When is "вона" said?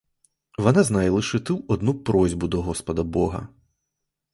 0.57-0.83